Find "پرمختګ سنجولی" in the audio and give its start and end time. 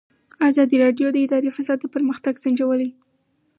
1.93-2.89